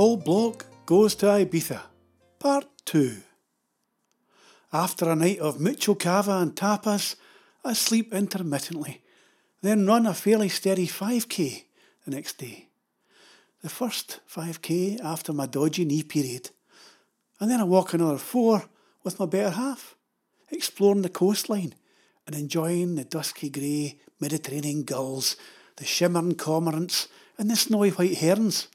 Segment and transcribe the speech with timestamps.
[0.00, 1.78] Old Bloke Goes to Ibiza,
[2.38, 3.18] Part 2.
[4.72, 7.16] After a night of mucho cava and tapas,
[7.62, 9.02] I sleep intermittently,
[9.60, 11.64] then run a fairly steady 5k
[12.06, 12.68] the next day.
[13.60, 16.48] The first 5k after my dodgy knee period,
[17.38, 18.70] and then I walk another four
[19.04, 19.96] with my better half,
[20.50, 21.74] exploring the coastline
[22.26, 25.36] and enjoying the dusky grey Mediterranean gulls,
[25.76, 28.68] the shimmering cormorants, and the snowy white herons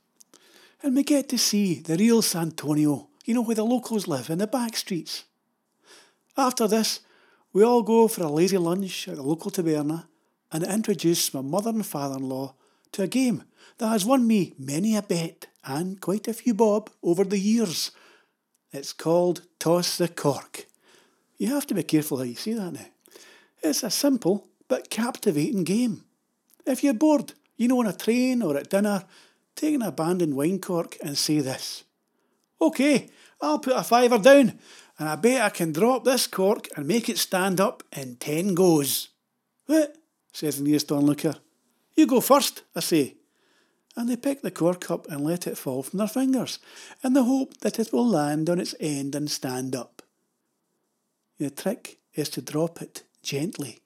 [0.86, 4.30] and we get to see the real San Antonio, you know, where the locals live
[4.30, 5.24] in the back streets.
[6.38, 7.00] After this,
[7.52, 10.06] we all go for a lazy lunch at the local taberna
[10.52, 12.54] and introduce my mother and father in law
[12.92, 13.46] to a game
[13.80, 17.90] that has won me many a bet and quite a few bob over the years.
[18.72, 20.68] It's called Toss the Cork.
[21.40, 22.86] You have to be careful how you say that now.
[23.64, 26.04] It's a simple but captivating game.
[26.64, 29.04] If you're bored, you know, on a train or at dinner,
[29.56, 31.84] take an abandoned wine cork and say this.
[32.60, 33.10] OK,
[33.42, 34.60] I'll put a fiver down,
[34.98, 38.54] and I bet I can drop this cork and make it stand up in ten
[38.54, 39.10] goes.
[39.66, 39.96] What?
[40.32, 41.36] says the nearest onlooker.
[41.96, 43.16] You go first, I say.
[43.96, 46.60] And they pick the cork up and let it fall from their fingers,
[47.02, 50.02] in the hope that it will land on its end and stand up.
[51.38, 53.80] The trick is to drop it gently,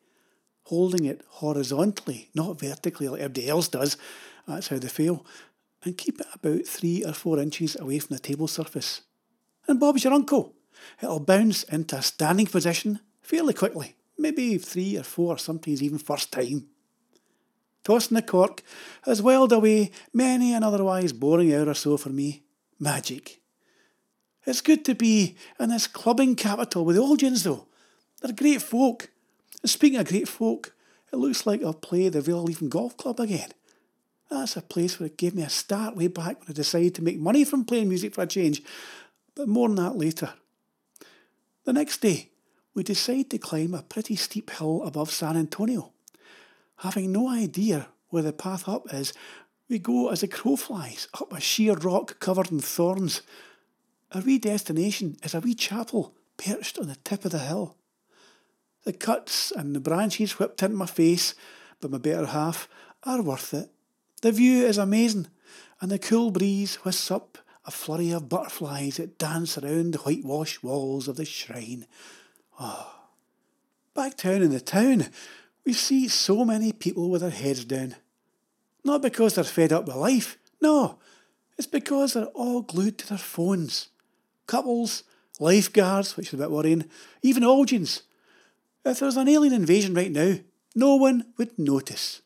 [0.63, 3.97] holding it horizontally, not vertically like everybody else does.
[4.47, 5.25] That's how they fail
[5.83, 9.01] and keep it about three or four inches away from the table surface.
[9.67, 10.55] And Bob's your uncle.
[11.01, 16.31] It'll bounce into a standing position fairly quickly, maybe three or four, sometimes even first
[16.31, 16.67] time.
[17.83, 18.61] Tossing the cork
[19.03, 22.43] has whiled away many an otherwise boring hour or so for me.
[22.79, 23.39] Magic.
[24.45, 27.67] It's good to be in this clubbing capital with the Olgians, though.
[28.21, 29.09] They're great folk.
[29.61, 30.73] And speaking of great folk,
[31.11, 33.51] it looks like I'll play the Vale Golf Club again.
[34.29, 37.03] That's a place where it gave me a start way back when I decided to
[37.03, 38.61] make money from playing music for a change.
[39.35, 40.33] But more on that later.
[41.65, 42.29] The next day,
[42.73, 45.91] we decide to climb a pretty steep hill above San Antonio.
[46.77, 49.13] Having no idea where the path up is,
[49.67, 53.21] we go as the crow flies up a sheer rock covered in thorns.
[54.11, 57.75] Our wee destination is a wee chapel perched on the tip of the hill.
[58.83, 61.35] The cuts and the branches whipped into my face
[61.81, 62.67] by my better half
[63.03, 63.69] are worth it.
[64.21, 65.27] The view is amazing,
[65.79, 70.63] and the cool breeze whisks up a flurry of butterflies that dance around the whitewashed
[70.63, 71.85] walls of the shrine.
[72.59, 72.95] Ah.
[72.95, 72.95] Oh.
[73.93, 75.07] Back down in the town,
[75.65, 77.95] we see so many people with their heads down.
[78.83, 80.99] Not because they're fed up with life, no,
[81.57, 83.89] it's because they're all glued to their phones.
[84.47, 85.03] Couples,
[85.39, 86.85] lifeguards, which is a bit worrying,
[87.21, 88.03] even Olgians.
[88.85, 90.35] If there was an alien invasion right now,
[90.75, 92.21] no one would notice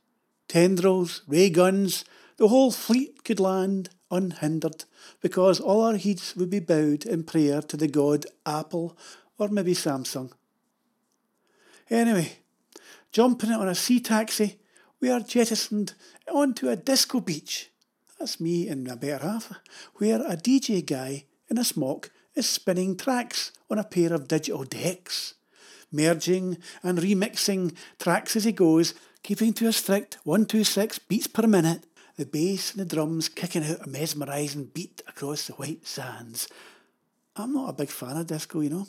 [0.47, 2.05] tendrils, ray guns,
[2.37, 4.85] the whole fleet could land unhindered,
[5.21, 8.97] because all our heads would be bowed in prayer to the god Apple
[9.37, 10.31] or maybe Samsung.
[11.89, 12.33] Anyway,
[13.11, 14.59] jumping on a sea taxi,
[14.99, 15.93] we are jettisoned
[16.31, 17.69] onto a disco beach.
[18.19, 19.51] That's me and my better half,
[19.95, 24.63] where a DJ guy in a smock is spinning tracks on a pair of digital
[24.63, 25.33] decks,
[25.91, 31.85] merging and remixing tracks as he goes keeping to a strict 126 beats per minute,
[32.17, 36.49] the bass and the drums kicking out a mesmerising beat across the white sands.
[37.35, 38.87] I'm not a big fan of disco, you know,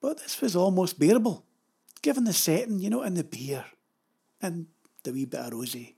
[0.00, 1.44] but this was almost bearable,
[2.02, 3.64] given the setting, you know, and the beer,
[4.42, 4.66] and
[5.04, 5.94] the wee bit of rosé.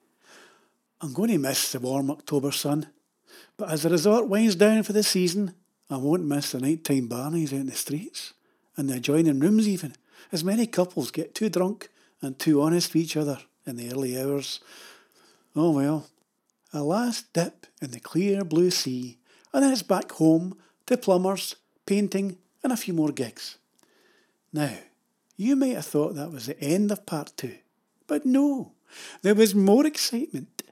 [1.00, 2.88] I'm going to miss the warm October sun,
[3.56, 5.54] but as the resort winds down for the season,
[5.90, 8.34] I won't miss the nighttime barneys out in the streets,
[8.76, 9.94] and the adjoining rooms even,
[10.30, 11.88] as many couples get too drunk
[12.20, 14.60] and too honest with each other in the early hours.
[15.56, 16.06] Oh well,
[16.72, 19.18] a last dip in the clear blue sea,
[19.52, 20.56] and then it's back home
[20.86, 21.56] to plumbers,
[21.86, 23.58] painting, and a few more gigs.
[24.52, 24.74] Now,
[25.36, 27.56] you might have thought that was the end of part two,
[28.06, 28.72] but no,
[29.22, 30.62] there was more excitement.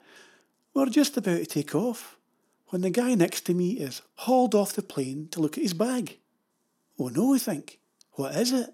[0.73, 2.17] We're just about to take off
[2.67, 5.73] when the guy next to me is hauled off the plane to look at his
[5.73, 6.17] bag.
[6.99, 7.79] Oh no, I think.
[8.13, 8.73] What is it?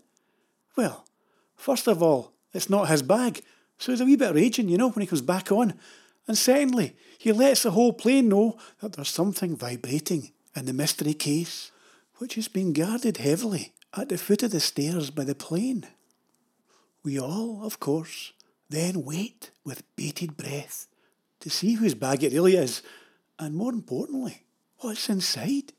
[0.75, 1.05] Well,
[1.55, 3.41] first of all, it's not his bag,
[3.79, 5.73] so he's a wee bit raging, you know, when he comes back on.
[6.27, 11.13] And secondly, he lets the whole plane know that there's something vibrating in the mystery
[11.13, 11.71] case,
[12.17, 15.87] which has been guarded heavily at the foot of the stairs by the plane.
[17.03, 18.33] We all, of course,
[18.69, 20.87] then wait with bated breath
[21.39, 22.83] to see whose bag it really is,
[23.39, 24.43] and more importantly,
[24.79, 25.71] what's inside.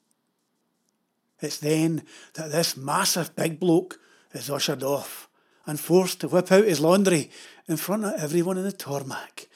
[1.41, 2.03] It's then
[2.35, 4.01] that this massive big bloke
[4.33, 5.29] is ushered off
[5.67, 7.31] and forced to whip out his laundry
[7.69, 9.49] in front of everyone in the tarmac.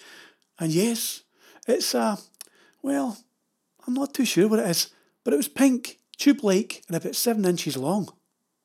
[0.59, 1.23] And yes,
[1.67, 2.19] it's a,
[2.83, 3.19] well,
[3.87, 4.89] I'm not too sure what it is,
[5.25, 8.09] but it was pink, tube-like, and about seven inches long.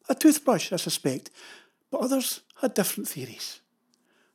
[0.08, 1.30] A toothbrush, I suspect,
[1.92, 3.62] but others had different theories.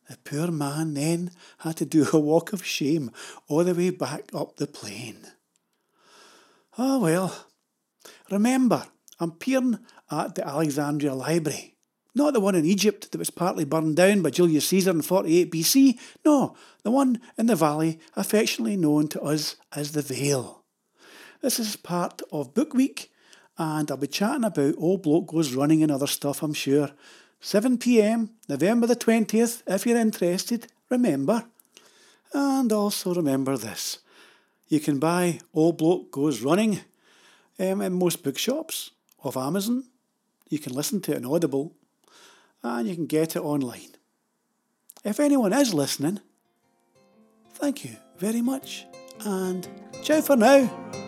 [0.09, 3.11] The poor man then had to do a walk of shame
[3.49, 5.27] all the way back up the plane.
[6.77, 7.47] Ah, oh, well.
[8.31, 8.85] Remember,
[9.19, 9.79] I'm peering
[10.11, 11.74] at the Alexandria Library.
[12.15, 15.51] Not the one in Egypt that was partly burned down by Julius Caesar in 48
[15.51, 15.99] BC.
[16.25, 20.63] No, the one in the valley affectionately known to us as the Vale.
[21.41, 23.11] This is part of Book Week,
[23.59, 26.91] and I'll be chatting about Old Bloke Goes Running and other stuff, I'm sure.
[27.43, 31.45] 7pm, November the 20th, if you're interested, remember.
[32.33, 33.99] And also remember this
[34.69, 36.81] you can buy Old Bloke Goes Running
[37.59, 39.85] um, in most bookshops of Amazon.
[40.49, 41.75] You can listen to it on Audible
[42.65, 43.95] and you can get it online.
[45.05, 46.21] If anyone is listening,
[47.53, 48.87] thank you very much
[49.25, 49.69] and
[50.03, 51.04] ciao for now.